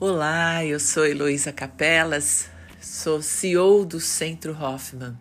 [0.00, 2.48] Olá, eu sou Heloísa Capelas,
[2.80, 5.18] sou CEO do Centro Hoffman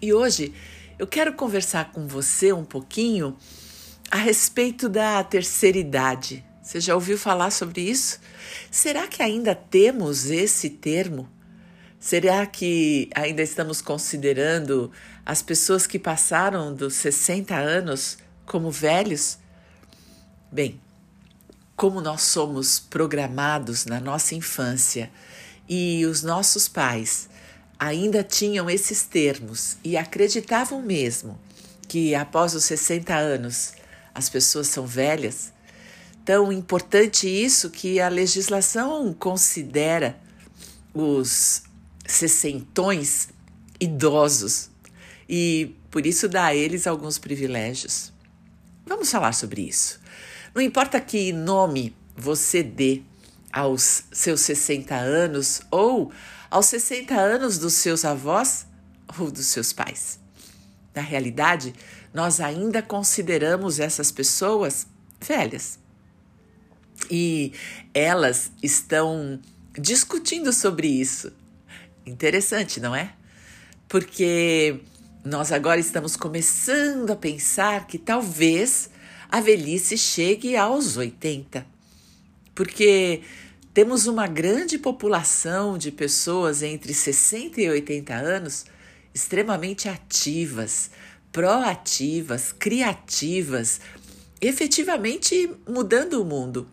[0.00, 0.54] e hoje
[0.98, 3.36] eu quero conversar com você um pouquinho
[4.10, 6.42] a respeito da terceira idade.
[6.62, 8.18] Você já ouviu falar sobre isso?
[8.70, 11.28] Será que ainda temos esse termo?
[12.00, 14.90] Será que ainda estamos considerando
[15.26, 19.36] as pessoas que passaram dos 60 anos como velhos?
[20.50, 20.80] Bem,
[21.82, 25.10] como nós somos programados na nossa infância
[25.68, 27.28] e os nossos pais
[27.76, 31.36] ainda tinham esses termos e acreditavam mesmo
[31.88, 33.72] que após os 60 anos
[34.14, 35.52] as pessoas são velhas,
[36.24, 40.16] tão importante isso que a legislação considera
[40.94, 41.64] os
[42.06, 43.30] sessentões
[43.80, 44.70] idosos
[45.28, 48.12] e por isso dá a eles alguns privilégios.
[48.86, 50.00] Vamos falar sobre isso.
[50.54, 53.02] Não importa que nome você dê
[53.52, 56.12] aos seus 60 anos ou
[56.50, 58.66] aos 60 anos dos seus avós
[59.18, 60.18] ou dos seus pais.
[60.94, 61.74] Na realidade,
[62.12, 64.86] nós ainda consideramos essas pessoas
[65.20, 65.78] velhas.
[67.10, 67.52] E
[67.94, 69.40] elas estão
[69.78, 71.32] discutindo sobre isso.
[72.04, 73.14] Interessante, não é?
[73.88, 74.80] Porque
[75.24, 78.90] nós agora estamos começando a pensar que talvez
[79.32, 81.64] a velhice chegue aos 80.
[82.54, 83.22] Porque
[83.72, 88.66] temos uma grande população de pessoas entre 60 e 80 anos
[89.14, 90.90] extremamente ativas,
[91.32, 93.80] proativas, criativas,
[94.38, 96.68] efetivamente mudando o mundo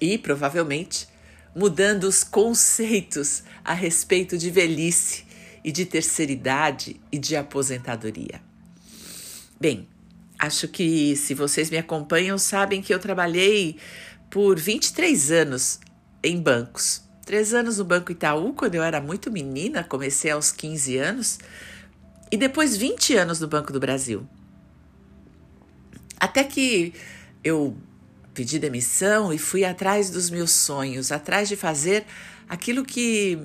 [0.00, 1.06] e provavelmente
[1.54, 5.24] mudando os conceitos a respeito de velhice
[5.62, 8.42] e de terceira idade e de aposentadoria.
[9.60, 9.86] Bem,
[10.44, 13.78] Acho que se vocês me acompanham, sabem que eu trabalhei
[14.28, 15.80] por 23 anos
[16.22, 17.02] em bancos.
[17.24, 21.38] Três anos no Banco Itaú, quando eu era muito menina, comecei aos 15 anos,
[22.30, 24.28] e depois 20 anos no Banco do Brasil.
[26.20, 26.92] Até que
[27.42, 27.74] eu
[28.34, 32.04] pedi demissão e fui atrás dos meus sonhos, atrás de fazer
[32.46, 33.38] aquilo que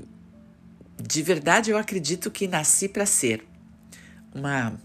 [1.02, 3.46] de verdade eu acredito que nasci para ser
[4.36, 4.78] uma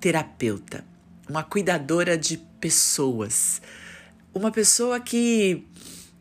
[0.00, 0.95] terapeuta
[1.28, 3.60] uma cuidadora de pessoas,
[4.32, 5.64] uma pessoa que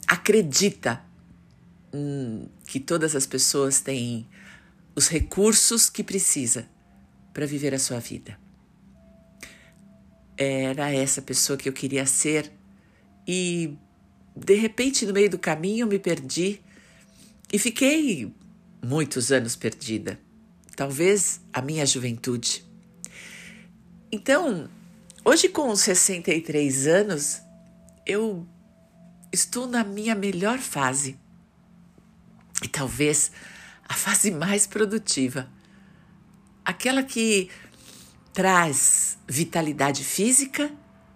[0.07, 1.03] acredita
[1.93, 4.27] hum, que todas as pessoas têm
[4.95, 6.67] os recursos que precisa
[7.33, 8.39] para viver a sua vida.
[10.37, 12.51] Era essa pessoa que eu queria ser
[13.27, 13.77] e
[14.35, 16.61] de repente no meio do caminho me perdi
[17.51, 18.33] e fiquei
[18.83, 20.19] muitos anos perdida,
[20.75, 22.65] talvez a minha juventude.
[24.11, 24.69] Então,
[25.27, 27.41] Hoje, com 63 anos,
[28.05, 28.47] eu
[29.33, 31.19] estou na minha melhor fase
[32.61, 33.31] e talvez
[33.89, 35.49] a fase mais produtiva,
[36.63, 37.49] aquela que
[38.35, 40.71] traz vitalidade física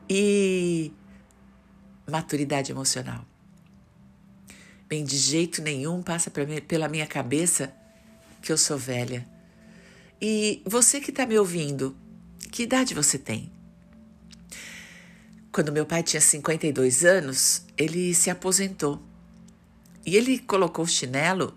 [0.09, 0.91] e
[2.09, 3.23] maturidade emocional.
[4.87, 6.31] Bem, de jeito nenhum passa
[6.67, 7.71] pela minha cabeça
[8.41, 9.29] que eu sou velha.
[10.19, 11.95] E você que está me ouvindo,
[12.51, 13.58] que idade você tem?
[15.59, 19.03] Quando meu pai tinha 52 anos, ele se aposentou.
[20.05, 21.53] E ele colocou o chinelo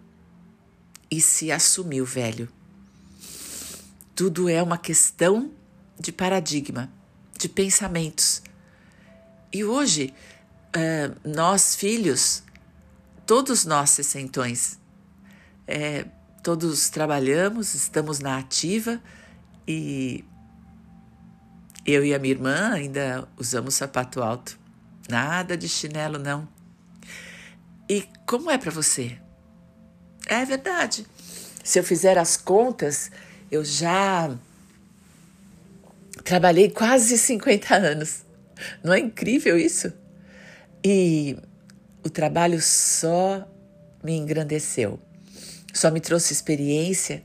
[1.08, 2.48] e se assumiu velho.
[4.12, 5.52] Tudo é uma questão
[6.00, 6.92] de paradigma,
[7.38, 8.42] de pensamentos.
[9.52, 10.12] E hoje,
[10.76, 12.42] uh, nós filhos,
[13.24, 14.80] todos nós sessentões,
[15.64, 16.06] é,
[16.42, 19.00] todos trabalhamos, estamos na ativa
[19.64, 20.24] e
[21.84, 24.58] eu e a minha irmã ainda usamos sapato alto.
[25.08, 26.48] Nada de chinelo, não.
[27.88, 29.18] E como é para você?
[30.26, 31.06] É verdade.
[31.64, 33.10] Se eu fizer as contas,
[33.50, 34.34] eu já
[36.24, 38.24] trabalhei quase 50 anos.
[38.82, 39.92] Não é incrível isso?
[40.84, 41.36] E
[42.04, 43.46] o trabalho só
[44.02, 44.98] me engrandeceu,
[45.72, 47.22] só me trouxe experiência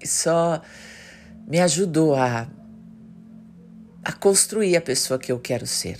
[0.00, 0.60] e só
[1.46, 2.46] me ajudou a
[4.04, 5.98] a construir a pessoa que eu quero ser.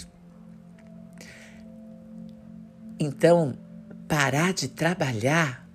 [2.98, 3.56] Então,
[4.08, 5.68] parar de trabalhar,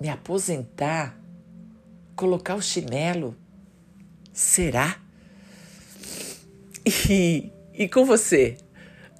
[0.00, 1.16] me aposentar,
[2.16, 3.36] colocar o chinelo,
[4.32, 4.98] será?
[7.08, 8.56] E, e com você,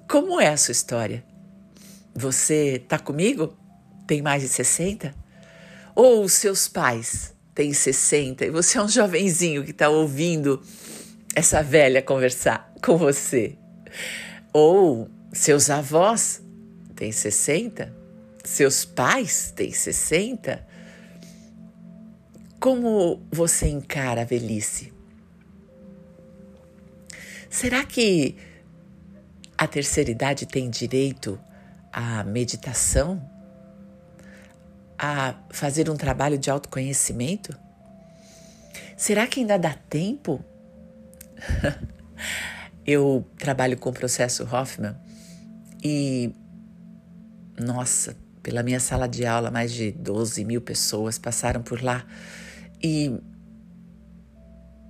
[0.09, 1.23] como é a sua história?
[2.13, 3.57] Você tá comigo?
[4.05, 5.15] Tem mais de 60?
[5.95, 10.61] Ou os seus pais têm 60 e você é um jovenzinho que está ouvindo
[11.35, 13.57] essa velha conversar com você.
[14.51, 16.41] Ou seus avós
[16.95, 18.05] têm 60
[18.45, 20.65] seus pais têm 60,
[22.59, 24.93] como você encara a velhice?
[27.49, 28.37] Será que
[29.57, 31.39] a terceira idade tem direito
[31.91, 33.31] à meditação?
[34.97, 37.57] A fazer um trabalho de autoconhecimento?
[38.95, 40.43] Será que ainda dá tempo?
[42.85, 44.95] Eu trabalho com o processo Hoffman
[45.83, 46.31] e,
[47.59, 52.05] nossa, pela minha sala de aula, mais de 12 mil pessoas passaram por lá.
[52.83, 53.07] E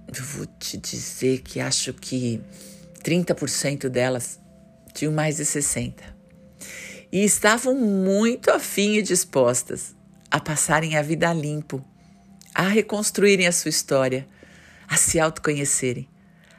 [0.08, 2.42] eu vou te dizer que acho que
[3.04, 4.40] 30% delas
[4.94, 6.04] tinham mais de 60
[7.12, 9.96] e estavam muito afim e dispostas
[10.30, 11.84] a passarem a vida limpo,
[12.54, 14.28] a reconstruírem a sua história,
[14.88, 16.10] a se autoconhecerem,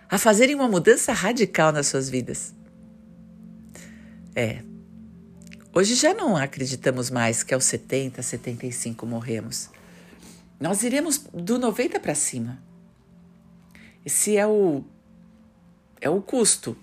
[0.08, 2.54] a fazerem uma mudança radical nas suas vidas.
[4.34, 4.62] É,
[5.72, 9.70] hoje já não acreditamos mais que aos 70, 75 morremos.
[10.60, 12.62] Nós iremos do 90 para cima.
[14.04, 14.84] Esse é o
[16.00, 16.76] é o custo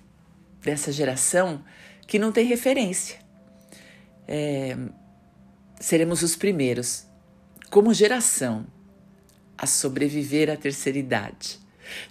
[0.62, 1.64] dessa geração
[2.08, 3.20] que não tem referência.
[4.28, 4.76] É,
[5.80, 7.06] seremos os primeiros,
[7.70, 8.66] como geração,
[9.58, 11.60] a sobreviver à terceira idade.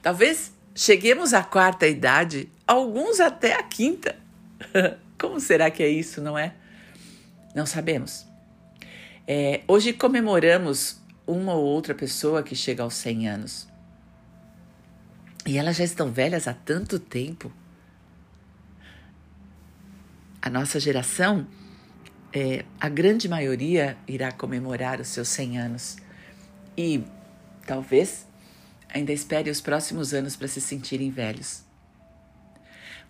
[0.01, 4.17] Talvez cheguemos à quarta idade, alguns até à quinta.
[5.19, 6.55] Como será que é isso, não é?
[7.55, 8.27] Não sabemos.
[9.27, 13.69] É, hoje comemoramos uma ou outra pessoa que chega aos 100 anos.
[15.47, 17.53] E elas já estão velhas há tanto tempo.
[20.41, 21.47] A nossa geração,
[22.33, 25.97] é, a grande maioria irá comemorar os seus 100 anos.
[26.77, 27.05] E
[27.67, 28.27] talvez
[28.93, 31.65] ainda espere os próximos anos para se sentirem velhos.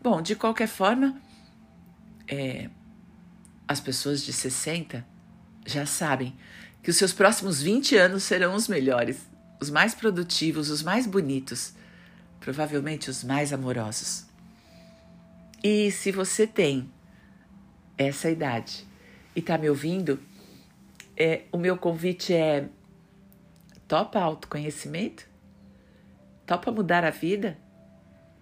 [0.00, 1.20] Bom, de qualquer forma,
[2.28, 2.70] é,
[3.66, 5.04] as pessoas de 60
[5.66, 6.36] já sabem
[6.82, 9.28] que os seus próximos 20 anos serão os melhores,
[9.60, 11.74] os mais produtivos, os mais bonitos,
[12.40, 14.26] provavelmente os mais amorosos.
[15.62, 16.90] E se você tem
[17.96, 18.84] essa idade
[19.34, 20.18] e está me ouvindo,
[21.16, 22.68] é, o meu convite é:
[23.86, 25.31] topa autoconhecimento?
[26.46, 27.56] Topa mudar a vida?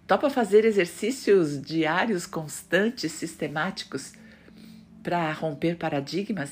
[0.06, 4.12] Topa fazer exercícios diários, constantes, sistemáticos
[5.02, 6.50] para romper paradigmas?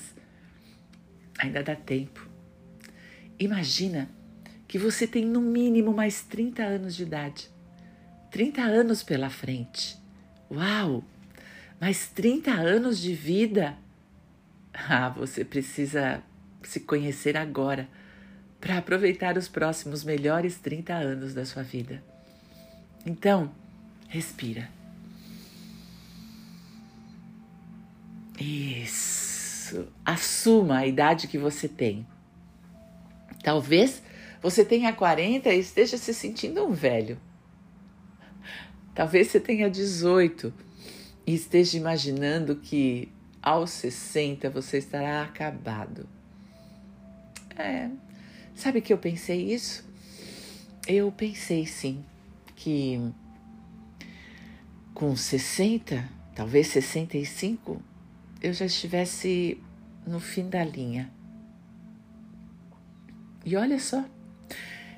[1.38, 2.28] Ainda dá tempo.
[3.38, 4.08] Imagina
[4.66, 7.50] que você tem no mínimo mais 30 anos de idade.
[8.30, 9.96] 30 anos pela frente.
[10.50, 11.02] Uau!
[11.80, 13.76] Mais 30 anos de vida.
[14.74, 16.22] Ah, você precisa
[16.62, 17.88] se conhecer agora
[18.60, 22.02] para aproveitar os próximos melhores 30 anos da sua vida.
[23.06, 23.50] Então,
[24.08, 24.68] respira.
[28.40, 29.88] Isso.
[30.04, 32.06] Assuma a idade que você tem.
[33.42, 34.02] Talvez
[34.40, 37.18] você tenha 40 e esteja se sentindo um velho.
[38.94, 40.52] Talvez você tenha 18
[41.26, 43.12] e esteja imaginando que
[43.42, 46.08] aos 60 você estará acabado.
[47.56, 47.88] É,
[48.58, 49.84] sabe que eu pensei isso?
[50.86, 52.04] Eu pensei sim
[52.56, 53.00] que
[54.92, 57.80] com 60, talvez 65,
[58.42, 59.62] eu já estivesse
[60.04, 61.08] no fim da linha.
[63.44, 64.04] E olha só,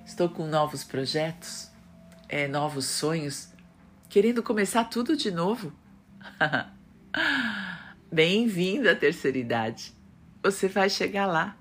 [0.06, 1.70] estou com novos projetos,
[2.30, 3.52] é, novos sonhos,
[4.08, 5.70] querendo começar tudo de novo.
[8.10, 9.92] Bem-vindo à terceira idade.
[10.42, 11.56] Você vai chegar lá,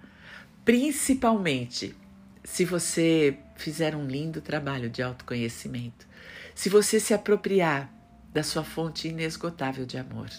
[0.64, 1.96] principalmente
[2.44, 6.08] se você fizer um lindo trabalho de autoconhecimento,
[6.56, 7.94] se você se apropriar
[8.34, 10.30] da sua fonte inesgotável de amor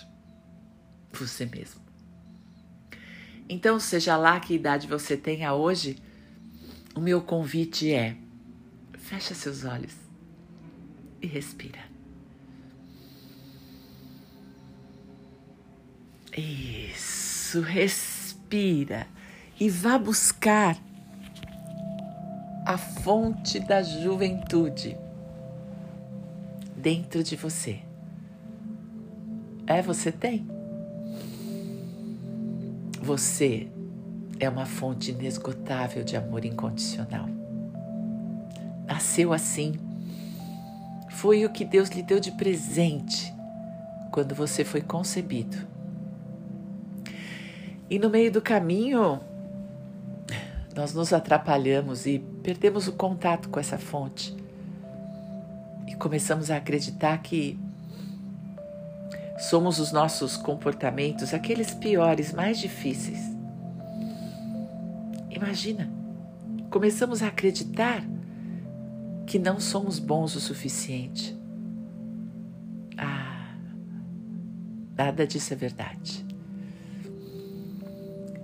[1.12, 1.80] você mesmo.
[3.48, 5.98] Então, seja lá que idade você tenha hoje,
[6.94, 8.16] o meu convite é:
[8.96, 9.94] fecha seus olhos
[11.20, 11.80] e respira.
[16.36, 19.08] Isso, respira
[19.60, 20.78] e vá buscar
[22.64, 24.96] a fonte da juventude
[26.74, 27.80] dentro de você.
[29.66, 30.48] É, você tem?
[33.02, 33.68] Você
[34.38, 37.28] é uma fonte inesgotável de amor incondicional.
[38.86, 39.74] Nasceu assim.
[41.10, 43.34] Foi o que Deus lhe deu de presente
[44.10, 45.68] quando você foi concebido.
[47.90, 49.20] E no meio do caminho,
[50.80, 54.34] nós nos atrapalhamos e perdemos o contato com essa fonte.
[55.86, 57.60] E começamos a acreditar que
[59.38, 63.20] somos os nossos comportamentos aqueles piores, mais difíceis.
[65.28, 65.92] Imagina,
[66.70, 68.02] começamos a acreditar
[69.26, 71.38] que não somos bons o suficiente.
[72.96, 73.54] Ah,
[74.96, 76.24] nada disso é verdade.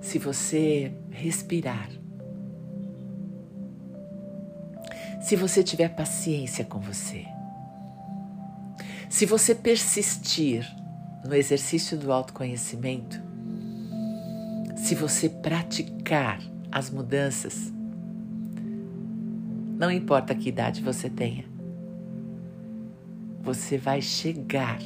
[0.03, 1.89] Se você respirar,
[5.27, 7.27] se você tiver paciência com você,
[9.11, 10.65] se você persistir
[11.27, 13.21] no exercício do autoconhecimento,
[14.77, 16.39] se você praticar
[16.71, 17.73] as mudanças,
[19.77, 21.45] não importa que idade você tenha,
[23.41, 24.79] você vai chegar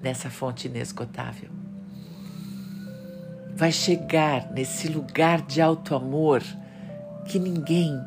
[0.00, 1.50] nessa fonte inesgotável.
[3.56, 6.44] Vai chegar nesse lugar de alto amor
[7.26, 8.00] que ninguém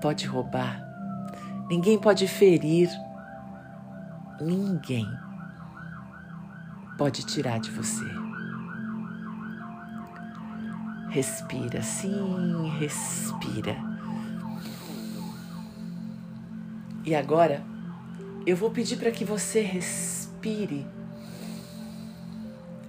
[0.00, 0.80] pode roubar,
[1.68, 2.88] ninguém pode ferir,
[4.40, 5.06] ninguém
[6.96, 8.04] pode tirar de você.
[11.10, 13.76] Respira, sim, respira.
[17.04, 17.62] E agora
[18.46, 20.86] eu vou pedir para que você respire,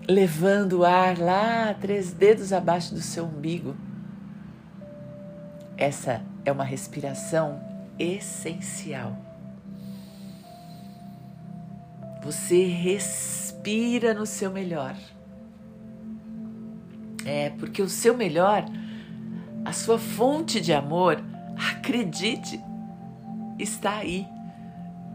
[0.08, 3.76] levando o ar lá três dedos abaixo do seu umbigo.
[5.77, 7.62] Essa é uma respiração
[8.00, 9.15] essencial.
[12.24, 14.96] Você respira no seu melhor.
[17.24, 18.65] É, porque o seu melhor,
[19.63, 21.24] a sua fonte de amor,
[21.57, 22.60] acredite,
[23.60, 24.25] está aí,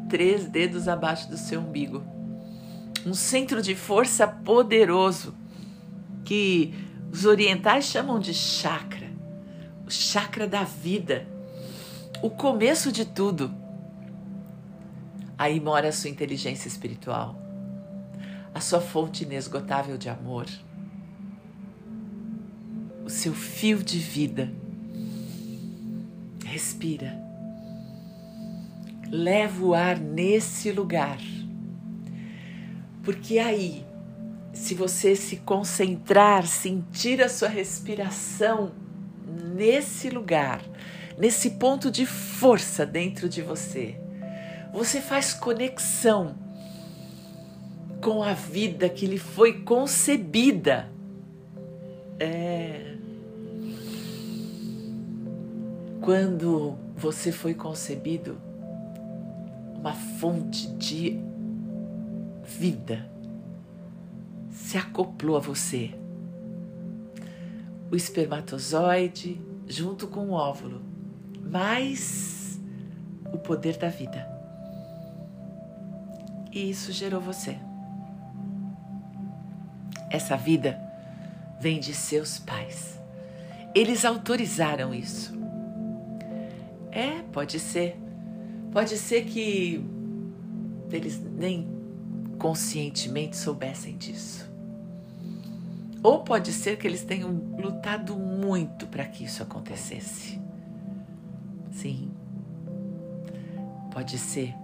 [0.09, 2.04] três dedos abaixo do seu umbigo.
[3.04, 5.35] Um centro de força poderoso
[6.25, 6.73] que
[7.11, 9.02] os orientais chamam de chakra,
[9.93, 11.27] chakra da vida,
[12.23, 13.55] o começo de tudo.
[15.37, 17.37] Aí mora a sua inteligência espiritual,
[18.55, 20.47] a sua fonte inesgotável de amor
[23.05, 24.53] o seu fio de vida.
[26.45, 27.21] Respira.
[29.09, 31.21] Leva o ar nesse lugar.
[33.03, 33.85] Porque aí,
[34.53, 38.73] se você se concentrar, sentir a sua respiração
[39.62, 40.61] nesse lugar,
[41.16, 43.97] nesse ponto de força dentro de você,
[44.73, 46.35] você faz conexão
[48.02, 50.90] com a vida que lhe foi concebida.
[52.19, 52.97] É
[56.00, 58.37] quando você foi concebido,
[59.76, 61.16] uma fonte de
[62.45, 63.09] vida
[64.50, 65.95] se acoplou a você.
[67.88, 70.83] O espermatozoide junto com o óvulo,
[71.42, 72.61] mais
[73.33, 74.26] o poder da vida.
[76.52, 77.59] E isso gerou você.
[80.11, 80.78] Essa vida
[81.59, 83.00] vem de seus pais.
[83.75, 85.33] Eles autorizaram isso.
[86.90, 87.97] É, pode ser.
[88.71, 89.83] Pode ser que
[90.90, 91.66] eles nem
[92.38, 94.52] conscientemente soubessem disso.
[96.03, 100.41] Ou pode ser que eles tenham lutado muito para que isso acontecesse.
[101.71, 102.11] Sim.
[103.93, 104.55] Pode ser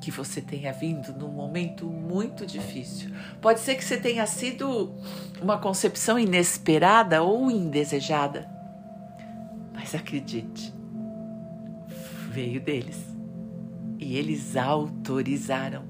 [0.00, 3.10] que você tenha vindo num momento muito difícil.
[3.40, 4.92] Pode ser que você tenha sido
[5.40, 8.50] uma concepção inesperada ou indesejada.
[9.72, 10.74] Mas acredite,
[12.30, 13.00] veio deles.
[13.98, 15.84] E eles autorizaram,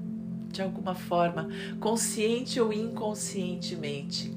[0.53, 4.31] de alguma forma, consciente ou inconscientemente,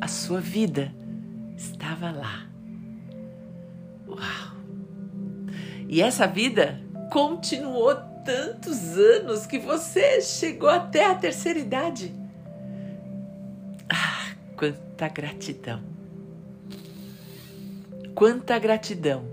[0.00, 0.94] a sua vida
[1.56, 2.48] estava lá.
[4.08, 4.56] Uau!
[5.88, 6.80] E essa vida
[7.10, 12.14] continuou tantos anos que você chegou até a terceira idade.
[13.88, 15.82] Ah, quanta gratidão!
[18.14, 19.24] Quanta gratidão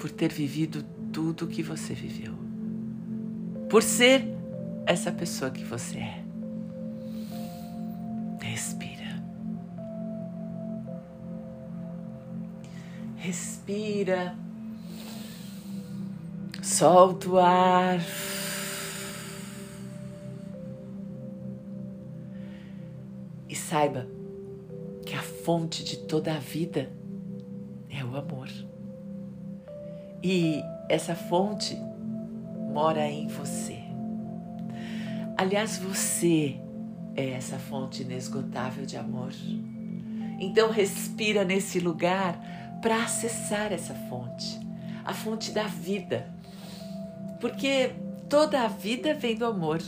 [0.00, 2.34] por ter vivido tudo que você viveu.
[3.68, 4.37] Por ser
[4.88, 6.24] essa pessoa que você é.
[8.40, 9.22] Respira.
[13.16, 14.34] Respira.
[16.62, 18.00] Solta o ar.
[23.46, 24.08] E saiba
[25.04, 26.90] que a fonte de toda a vida
[27.90, 28.48] é o amor.
[30.22, 31.76] E essa fonte
[32.72, 33.77] mora em você.
[35.38, 36.60] Aliás, você
[37.14, 39.30] é essa fonte inesgotável de amor.
[40.40, 42.36] Então, respira nesse lugar
[42.82, 44.58] para acessar essa fonte,
[45.04, 46.28] a fonte da vida.
[47.40, 47.92] Porque
[48.28, 49.80] toda a vida vem do amor.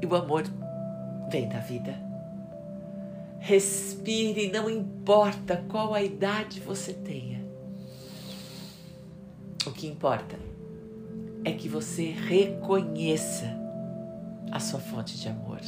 [0.00, 0.44] E o amor
[1.30, 1.94] vem da vida.
[3.40, 7.44] Respire, não importa qual a idade você tenha.
[9.66, 10.38] O que importa
[11.44, 13.63] é que você reconheça
[14.54, 15.60] a sua fonte de amor.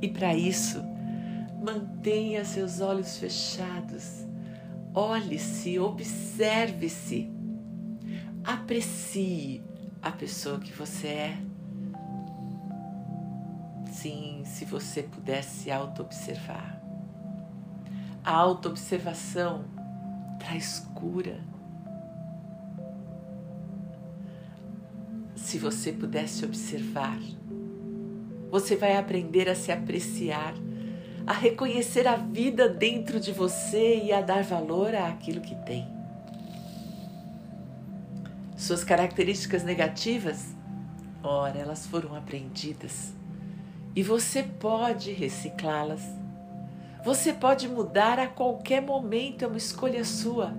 [0.00, 0.80] E para isso,
[1.60, 4.24] mantenha seus olhos fechados.
[4.94, 7.32] Olhe-se, observe-se.
[8.44, 9.60] Aprecie
[10.00, 11.38] a pessoa que você é
[13.90, 16.80] Sim, se você pudesse auto-observar.
[18.24, 19.64] A auto-observação
[20.38, 21.40] traz cura.
[25.52, 27.20] Se você pudesse observar,
[28.50, 30.54] você vai aprender a se apreciar,
[31.26, 35.86] a reconhecer a vida dentro de você e a dar valor àquilo que tem.
[38.56, 40.56] Suas características negativas,
[41.22, 43.12] ora, elas foram aprendidas
[43.94, 46.00] e você pode reciclá-las.
[47.04, 50.54] Você pode mudar a qualquer momento, é uma escolha sua.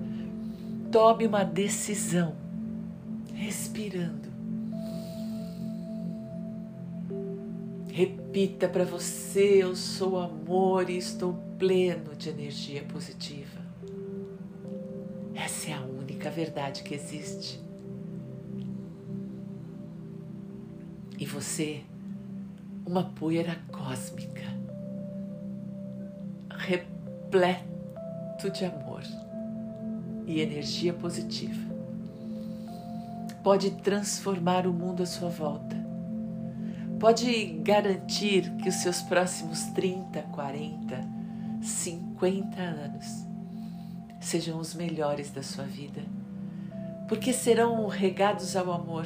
[0.92, 2.36] Tome uma decisão,
[3.34, 4.33] respirando.
[7.96, 13.62] Repita para você: Eu sou amor e estou pleno de energia positiva.
[15.36, 17.62] Essa é a única verdade que existe.
[21.20, 21.84] E você
[22.84, 24.42] uma poeira cósmica,
[26.50, 29.04] repleto de amor
[30.26, 31.72] e energia positiva.
[33.44, 35.83] Pode transformar o mundo à sua volta.
[37.04, 41.02] Pode garantir que os seus próximos 30, 40,
[41.62, 43.06] 50 anos
[44.22, 46.02] sejam os melhores da sua vida,
[47.10, 49.06] porque serão regados ao amor.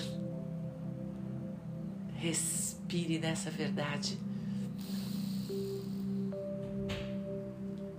[2.18, 4.20] Respire nessa verdade.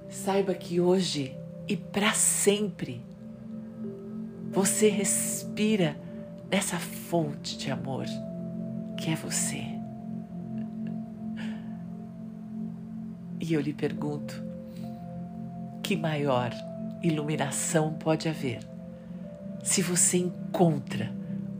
[0.09, 3.05] Saiba que hoje e para sempre
[4.53, 6.01] você respira
[6.49, 8.07] nessa fonte de amor
[8.97, 9.78] que é você.
[13.49, 14.43] E eu lhe pergunto:
[15.83, 16.53] que maior
[17.03, 18.61] iluminação pode haver
[19.63, 21.13] se você encontra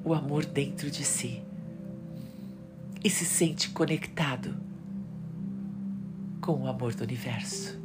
[0.05, 1.49] o amor dentro de si?
[3.03, 4.57] e se sente conectado
[6.41, 7.79] com o amor do universo.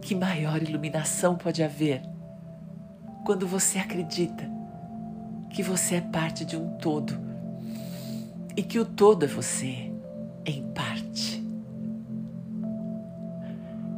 [0.00, 2.02] Que maior iluminação pode haver
[3.26, 4.48] quando você acredita
[5.50, 7.18] que você é parte de um todo
[8.56, 9.92] e que o todo é você
[10.46, 11.07] em parte.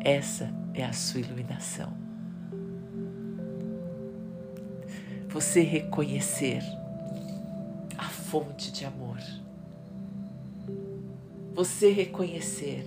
[0.05, 1.93] Essa é a sua iluminação.
[5.29, 6.63] Você reconhecer
[8.31, 9.19] fonte de amor.
[11.53, 12.87] Você reconhecer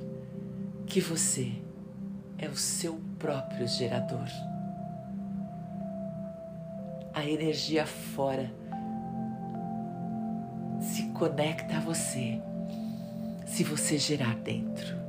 [0.87, 1.51] que você
[2.37, 4.29] é o seu próprio gerador.
[7.13, 8.49] A energia fora
[10.79, 12.41] se conecta a você
[13.45, 15.02] se você gerar dentro.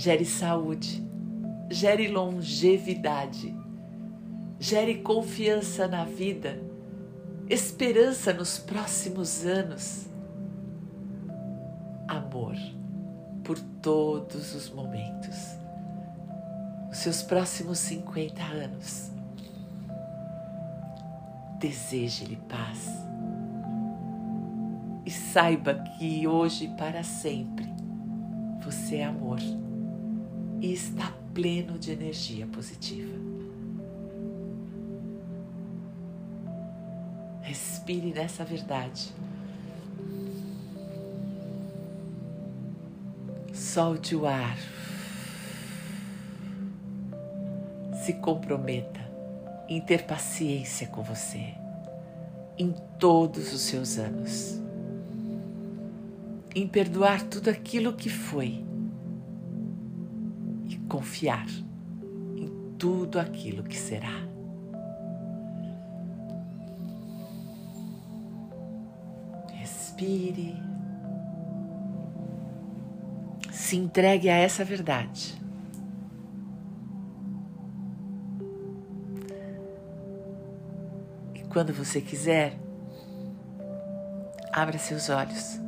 [0.00, 1.06] Gere saúde,
[1.68, 3.54] gere longevidade,
[4.58, 6.58] gere confiança na vida.
[7.50, 10.06] Esperança nos próximos anos,
[12.08, 12.56] amor
[13.44, 15.36] por todos os momentos,
[16.90, 19.12] os seus próximos 50 anos.
[21.58, 22.88] Deseje-lhe paz.
[25.04, 27.68] E saiba que hoje para sempre
[28.62, 29.40] você é amor
[30.60, 33.18] e está pleno de energia positiva.
[37.42, 39.12] Respire nessa verdade.
[43.52, 44.58] Solte o ar.
[48.04, 49.00] Se comprometa
[49.68, 51.54] em ter paciência com você
[52.58, 54.60] em todos os seus anos,
[56.54, 58.69] em perdoar tudo aquilo que foi
[60.90, 61.46] confiar
[62.36, 64.28] em tudo aquilo que será.
[69.52, 70.60] Respire.
[73.52, 75.40] Se entregue a essa verdade.
[81.36, 82.58] E quando você quiser,
[84.52, 85.60] abra seus olhos